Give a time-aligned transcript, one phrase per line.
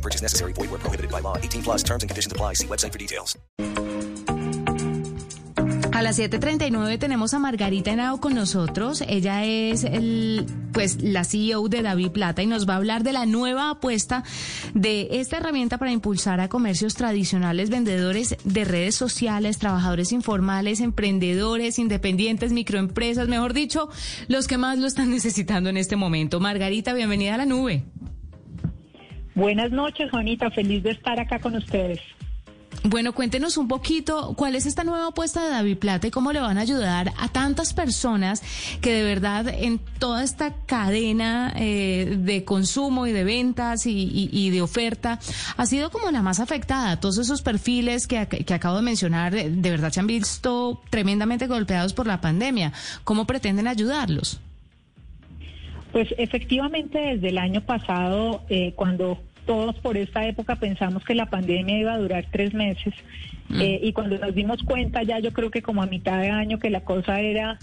[0.00, 0.52] Purchase necessary.
[0.52, 1.36] Void prohibited by law.
[1.36, 2.54] 18 plus terms and conditions apply.
[2.54, 3.36] See website for details.
[6.00, 9.04] A las 7:39 tenemos a Margarita Henao con nosotros.
[9.06, 13.12] Ella es el, pues, la CEO de David Plata y nos va a hablar de
[13.12, 14.24] la nueva apuesta
[14.72, 21.78] de esta herramienta para impulsar a comercios tradicionales, vendedores de redes sociales, trabajadores informales, emprendedores,
[21.78, 23.90] independientes, microempresas, mejor dicho,
[24.26, 26.40] los que más lo están necesitando en este momento.
[26.40, 27.84] Margarita, bienvenida a la nube.
[29.40, 30.50] Buenas noches, Juanita.
[30.50, 31.98] Feliz de estar acá con ustedes.
[32.84, 36.40] Bueno, cuéntenos un poquito cuál es esta nueva apuesta de David Plata y cómo le
[36.40, 38.42] van a ayudar a tantas personas
[38.82, 44.28] que de verdad en toda esta cadena eh, de consumo y de ventas y, y-
[44.30, 45.18] y de oferta
[45.56, 47.00] ha sido como la más afectada.
[47.00, 51.46] Todos esos perfiles que, que acabo de mencionar eh, de verdad se han visto tremendamente
[51.46, 52.72] golpeados por la pandemia.
[53.04, 54.38] ¿Cómo pretenden ayudarlos?
[55.92, 61.26] Pues efectivamente desde el año pasado, eh, cuando todos por esta época pensamos que la
[61.26, 62.94] pandemia iba a durar tres meses,
[63.58, 66.60] eh, y cuando nos dimos cuenta ya yo creo que como a mitad de año
[66.60, 67.58] que la cosa era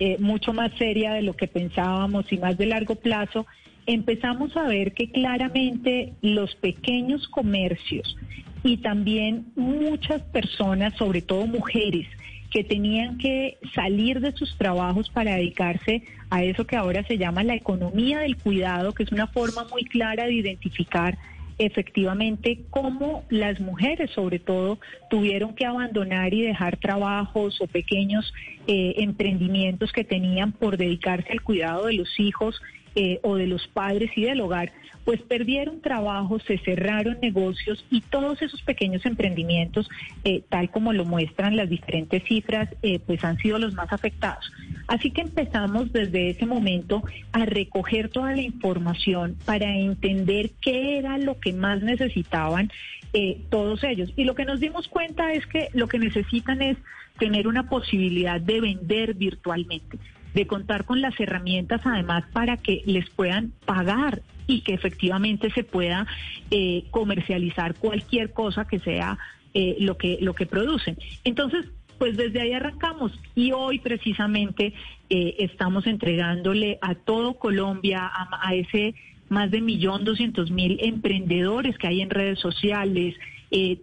[0.00, 3.46] eh, mucho más seria de lo que pensábamos y más de largo plazo,
[3.86, 8.16] empezamos a ver que claramente los pequeños comercios
[8.64, 12.06] y también muchas personas, sobre todo mujeres,
[12.50, 17.44] que tenían que salir de sus trabajos para dedicarse a eso que ahora se llama
[17.44, 21.18] la economía del cuidado, que es una forma muy clara de identificar
[21.58, 24.78] efectivamente cómo las mujeres sobre todo
[25.10, 28.32] tuvieron que abandonar y dejar trabajos o pequeños
[28.66, 32.60] eh, emprendimientos que tenían por dedicarse al cuidado de los hijos
[32.94, 34.72] eh, o de los padres y del hogar,
[35.08, 39.88] pues perdieron trabajo, se cerraron negocios y todos esos pequeños emprendimientos,
[40.22, 44.52] eh, tal como lo muestran las diferentes cifras, eh, pues han sido los más afectados.
[44.86, 47.02] Así que empezamos desde ese momento
[47.32, 52.70] a recoger toda la información para entender qué era lo que más necesitaban
[53.14, 54.12] eh, todos ellos.
[54.14, 56.76] Y lo que nos dimos cuenta es que lo que necesitan es
[57.18, 59.98] tener una posibilidad de vender virtualmente
[60.34, 65.62] de contar con las herramientas además para que les puedan pagar y que efectivamente se
[65.62, 66.06] pueda
[66.50, 69.18] eh, comercializar cualquier cosa que sea
[69.54, 70.96] eh, lo que lo que producen.
[71.24, 71.66] Entonces,
[71.98, 74.72] pues desde ahí arrancamos y hoy precisamente
[75.10, 78.94] eh, estamos entregándole a todo Colombia, a, ese
[79.28, 83.14] más de millón doscientos mil emprendedores que hay en redes sociales,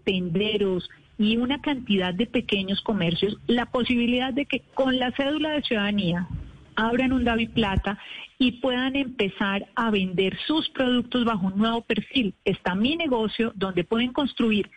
[0.04, 5.62] tenderos y una cantidad de pequeños comercios, la posibilidad de que con la cédula de
[5.62, 6.28] ciudadanía
[6.76, 7.98] abran un David Plata
[8.38, 12.34] y puedan empezar a vender sus productos bajo un nuevo perfil.
[12.44, 14.70] Está mi negocio donde pueden construir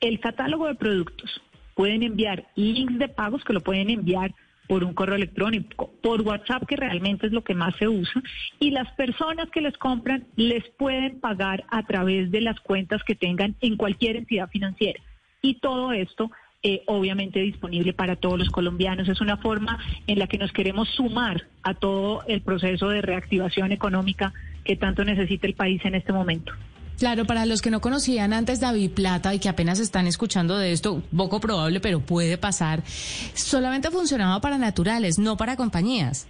[0.00, 1.40] el catálogo de productos,
[1.74, 4.34] pueden enviar links de pagos que lo pueden enviar
[4.66, 8.22] por un correo electrónico, por WhatsApp, que realmente es lo que más se usa,
[8.60, 13.16] y las personas que les compran les pueden pagar a través de las cuentas que
[13.16, 15.00] tengan en cualquier entidad financiera.
[15.42, 16.30] Y todo esto,
[16.62, 19.08] eh, obviamente, disponible para todos los colombianos.
[19.08, 23.72] Es una forma en la que nos queremos sumar a todo el proceso de reactivación
[23.72, 24.32] económica
[24.64, 26.52] que tanto necesita el país en este momento.
[27.00, 30.72] Claro, para los que no conocían antes David Plata y que apenas están escuchando de
[30.72, 36.28] esto, poco probable, pero puede pasar, solamente funcionaba para naturales, no para compañías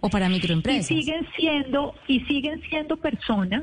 [0.00, 0.88] o para Y microempresas.
[0.88, 3.62] siguen siendo, y siguen siendo personas,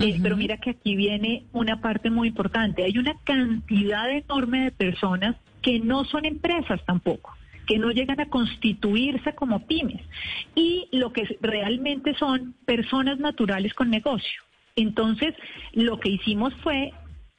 [0.00, 2.84] eh, pero mira que aquí viene una parte muy importante.
[2.84, 7.32] Hay una cantidad enorme de personas que no son empresas tampoco
[7.66, 10.02] que no llegan a constituirse como pymes
[10.56, 14.42] y lo que realmente son personas naturales con negocio.
[14.74, 15.36] Entonces,
[15.72, 16.92] lo que hicimos fue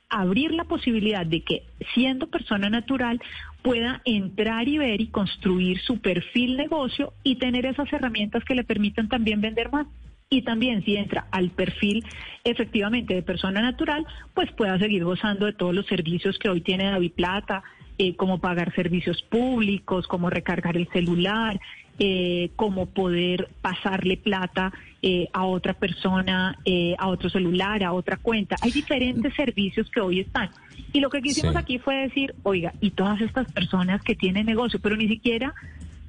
[0.10, 1.64] abrir la posibilidad de que,
[1.94, 3.20] siendo persona natural,
[3.62, 8.64] pueda entrar y ver y construir su perfil negocio y tener esas herramientas que le
[8.64, 9.88] permitan también vender más.
[10.34, 12.06] Y también si entra al perfil
[12.46, 16.86] efectivamente de persona natural, pues pueda seguir gozando de todos los servicios que hoy tiene
[16.86, 17.64] David Plata,
[17.98, 21.60] eh, como pagar servicios públicos, como recargar el celular,
[22.00, 28.16] eh, como poder pasarle plata eh, a otra persona, eh, a otro celular, a otra
[28.16, 28.56] cuenta.
[28.62, 30.50] Hay diferentes servicios que hoy están.
[30.94, 31.60] Y lo que quisimos Sí.
[31.60, 35.54] aquí fue decir, oiga, y todas estas personas que tienen negocio, pero ni siquiera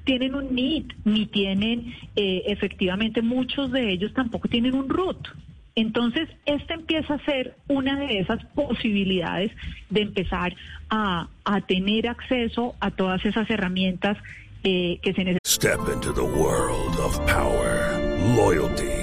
[0.03, 5.27] tienen un NIT, ni tienen, eh, efectivamente, muchos de ellos tampoco tienen un RUT.
[5.75, 9.51] Entonces, esta empieza a ser una de esas posibilidades
[9.89, 10.55] de empezar
[10.89, 14.17] a, a tener acceso a todas esas herramientas
[14.63, 15.39] eh, que se necesitan.
[15.45, 17.99] Step into the world of power,
[18.35, 19.02] loyalty,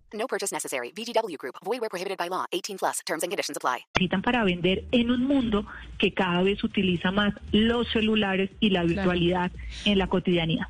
[0.21, 0.91] No purchase necessary.
[0.95, 1.55] VGW Group.
[1.65, 2.45] Void where prohibited by law.
[2.51, 2.99] 18 plus.
[3.07, 3.79] Terms and conditions apply.
[3.95, 5.65] necesitan para vender en un mundo
[5.97, 9.51] que cada vez utiliza más los celulares y la virtualidad
[9.85, 10.67] en la cotidianidad.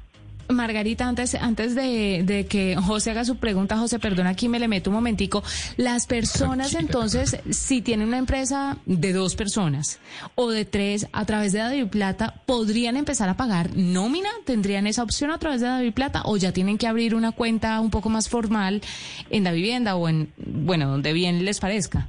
[0.56, 4.68] Margarita, antes, antes de, de que José haga su pregunta, José, perdona, aquí me le
[4.68, 5.44] meto un momentico.
[5.77, 10.00] Las personas, entonces, si tienen una empresa de dos personas
[10.36, 14.30] o de tres, a través de David Plata, ¿podrían empezar a pagar nómina?
[14.45, 16.24] ¿Tendrían esa opción a través de David Plata?
[16.25, 18.81] ¿O ya tienen que abrir una cuenta un poco más formal
[19.30, 22.07] en la vivienda o en, bueno, donde bien les parezca?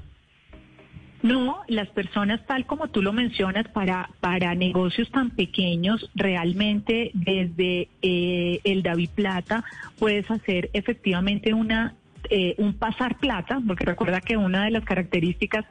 [1.22, 7.88] No, las personas, tal como tú lo mencionas, para, para negocios tan pequeños, realmente desde
[8.02, 9.64] eh, el David Plata
[9.98, 11.94] puedes hacer efectivamente una
[12.30, 15.64] eh, un pasar plata, porque recuerda que una de las características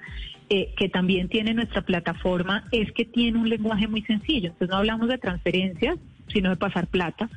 [0.50, 4.50] eh, que también tiene nuestra plataforma es que tiene un lenguaje muy sencillo.
[4.50, 5.98] Entonces no hablamos de transferencias,
[6.28, 7.30] sino de pasar plata.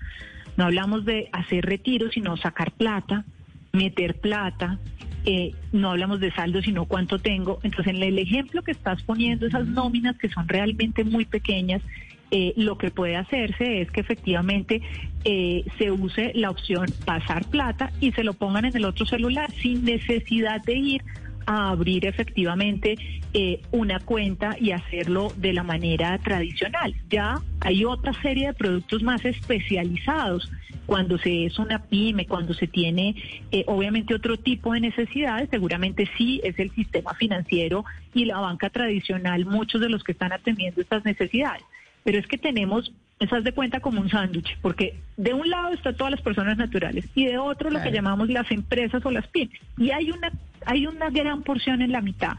[0.56, 3.24] No hablamos de hacer retiros, sino sacar plata,
[3.72, 4.78] meter plata,
[5.24, 7.58] eh, no hablamos de saldo, sino cuánto tengo.
[7.62, 11.82] Entonces, en el ejemplo que estás poniendo, esas nóminas que son realmente muy pequeñas,
[12.30, 14.82] eh, lo que puede hacerse es que efectivamente
[15.24, 19.50] eh, se use la opción pasar plata y se lo pongan en el otro celular
[19.52, 21.02] sin necesidad de ir
[21.46, 22.96] a abrir efectivamente
[23.32, 26.94] eh, una cuenta y hacerlo de la manera tradicional.
[27.10, 30.50] Ya hay otra serie de productos más especializados
[30.86, 33.16] cuando se es una pyme, cuando se tiene
[33.50, 38.70] eh, obviamente otro tipo de necesidades, seguramente sí es el sistema financiero y la banca
[38.70, 41.62] tradicional, muchos de los que están atendiendo estas necesidades.
[42.04, 45.96] Pero es que tenemos, esas de cuenta como un sándwich, porque de un lado están
[45.96, 49.58] todas las personas naturales y de otro lo que llamamos las empresas o las pymes.
[49.78, 50.30] Y hay una,
[50.66, 52.34] hay una gran porción en la mitad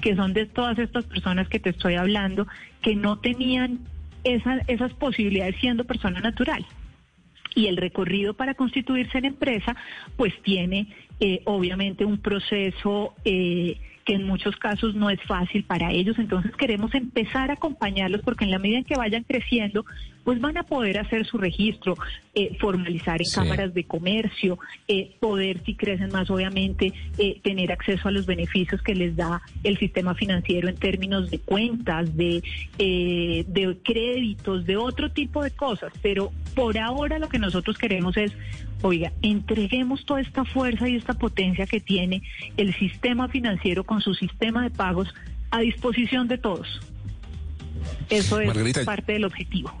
[0.00, 2.46] que son de todas estas personas que te estoy hablando,
[2.82, 3.78] que no tenían
[4.22, 6.64] esa- esas posibilidades siendo persona natural.
[7.54, 9.76] Y el recorrido para constituirse en empresa,
[10.16, 10.88] pues tiene
[11.20, 16.18] eh, obviamente un proceso eh, que en muchos casos no es fácil para ellos.
[16.18, 19.84] Entonces queremos empezar a acompañarlos porque en la medida en que vayan creciendo,
[20.24, 21.96] pues van a poder hacer su registro,
[22.34, 23.34] eh, formalizar en Sí.
[23.34, 24.58] cámaras de comercio,
[24.88, 29.42] eh, poder, si crecen más, obviamente, eh, tener acceso a los beneficios que les da
[29.62, 32.42] el sistema financiero en términos de cuentas, de,
[32.78, 35.92] de créditos, de otro tipo de cosas.
[36.02, 38.32] Pero por ahora lo que nosotros queremos es,
[38.82, 42.22] oiga, entreguemos toda esta fuerza y esta potencia que tiene
[42.56, 45.12] el sistema financiero con su sistema de pagos
[45.50, 46.80] a disposición de todos.
[48.10, 49.72] Eso es Margarita, parte del objetivo.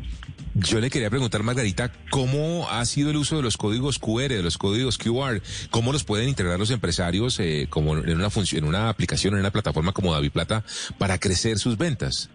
[0.54, 4.42] Yo le quería preguntar, Margarita, ¿cómo ha sido el uso de los códigos QR, de
[4.42, 5.40] los códigos QR?
[5.70, 9.40] ¿Cómo los pueden integrar los empresarios eh, como en una función, en una aplicación, en
[9.40, 10.62] una plataforma como David Plata
[10.96, 12.30] para crecer sus ventas?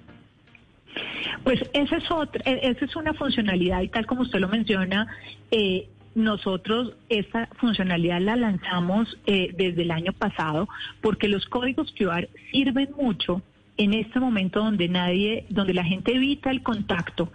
[1.46, 5.08] Pues esa es otra, e- esa es una funcionalidad y tal como usted lo menciona,
[5.52, 10.68] eh, nosotros esta funcionalidad la lanzamos eh, desde el año pasado
[11.02, 13.42] porque los códigos QR sirven mucho
[13.78, 17.32] en este momento donde nadie, donde la gente evita el contacto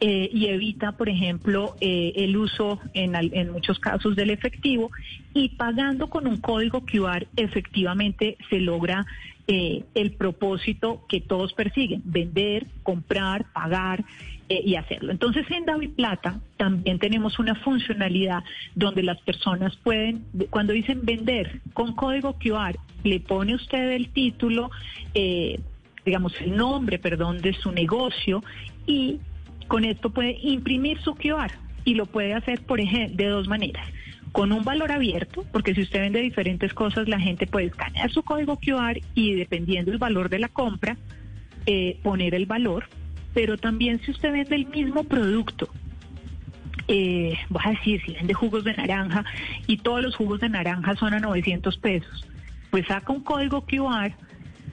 [0.00, 4.92] eh, y evita, por ejemplo, eh, el uso en, en muchos casos del efectivo
[5.34, 9.04] y pagando con un código QR efectivamente se logra
[9.50, 14.04] eh, el propósito que todos persiguen, vender, comprar, pagar
[14.48, 15.12] eh, y hacerlo.
[15.12, 18.42] Entonces en David Plata también tenemos una funcionalidad
[18.74, 24.70] donde las personas pueden, cuando dicen vender con código QR, le pone usted el título,
[25.14, 25.60] eh,
[26.04, 28.42] digamos el nombre, perdón, de su negocio
[28.86, 29.18] y
[29.66, 31.52] con esto puede imprimir su QR
[31.84, 33.86] y lo puede hacer, por ejemplo, de dos maneras.
[34.32, 38.22] Con un valor abierto, porque si usted vende diferentes cosas, la gente puede escanear su
[38.22, 40.96] código QR y dependiendo del valor de la compra,
[41.66, 42.88] eh, poner el valor.
[43.34, 45.68] Pero también si usted vende el mismo producto,
[46.88, 49.24] eh, voy a decir, si vende jugos de naranja
[49.66, 52.26] y todos los jugos de naranja son a 900 pesos,
[52.70, 54.12] pues saca un código QR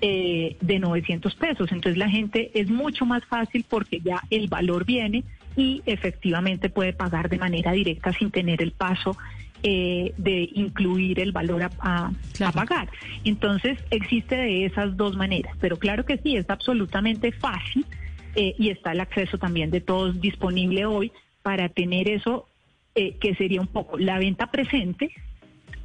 [0.02, 1.72] eh, de 900 pesos.
[1.72, 5.24] Entonces la gente es mucho más fácil porque ya el valor viene
[5.58, 9.18] y efectivamente puede pagar de manera directa sin tener el paso
[9.64, 12.12] eh, de incluir el valor a, a-
[12.46, 12.90] a pagar.
[13.24, 17.86] Entonces, existe de esas dos maneras, pero claro que sí, es absolutamente fácil
[18.36, 21.12] eh, y está el acceso también de todos disponible hoy
[21.42, 22.48] para tener eso
[22.96, 25.12] eh, que sería un poco la venta presente,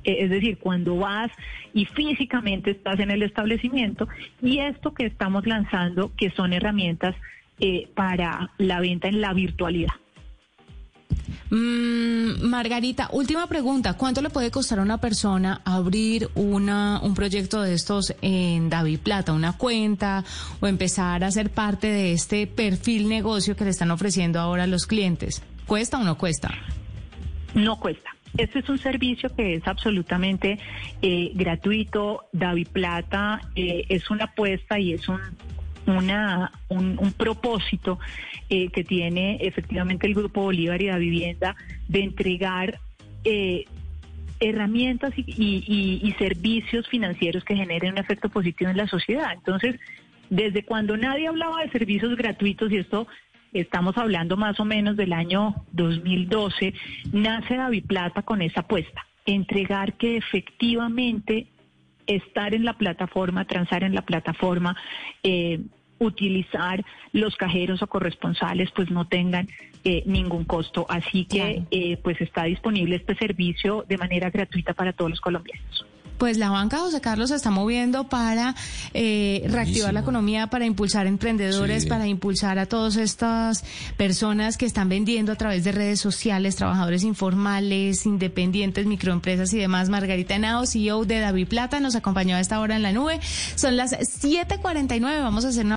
[0.04, 1.30] eh, es decir, cuando vas
[1.74, 4.08] y físicamente estás en el establecimiento,
[4.42, 7.14] y esto que estamos lanzando, que son herramientas
[7.94, 9.92] para la venta en la virtualidad.
[11.50, 13.94] Mm, Margarita, última pregunta.
[13.94, 19.00] ¿Cuánto le puede costar a una persona abrir una, un proyecto de estos en David
[19.00, 20.24] Plata, una cuenta
[20.60, 24.86] o empezar a ser parte de este perfil negocio que le están ofreciendo ahora los
[24.86, 25.42] clientes?
[25.66, 26.50] ¿Cuesta o no cuesta?
[27.54, 28.10] No cuesta.
[28.36, 30.58] Este es un servicio que es absolutamente
[31.02, 32.26] eh, gratuito.
[32.32, 35.20] David Plata eh, es una apuesta y es un,
[35.90, 37.98] una, un, propósito
[38.48, 41.56] eh, que tiene efectivamente el Grupo Bolívar y la Vivienda
[41.88, 42.80] de entregar
[43.24, 43.64] eh,
[44.40, 49.32] herramientas y, y- y- y servicios financieros que generen un efecto positivo en la sociedad.
[49.34, 49.76] Entonces,
[50.30, 53.06] desde cuando nadie hablaba de servicios gratuitos, y esto
[53.52, 56.72] estamos hablando más o menos del año 2012,
[57.12, 61.48] nace David Plata con esa apuesta, entregar que efectivamente
[62.06, 64.76] estar en la plataforma, transar en la plataforma,
[65.22, 65.60] eh,
[66.00, 69.48] utilizar los cajeros o corresponsales, pues no tengan
[69.84, 70.86] eh, ningún costo.
[70.88, 75.86] Así que eh, pues está disponible este servicio de manera gratuita para todos los colombianos.
[76.18, 78.54] Pues la banca José Carlos se está moviendo para
[78.92, 81.88] eh, reactivar la economía, para impulsar emprendedores, Sí.
[81.88, 83.64] para impulsar a todas estas
[83.96, 89.88] personas que están vendiendo a través de redes sociales, trabajadores informales, independientes, microempresas y demás.
[89.88, 93.18] Margarita Henao, CEO de David Plata, nos acompañó a esta hora en la nube.
[93.56, 95.22] Son las 7:49.
[95.22, 95.76] Vamos a hacer una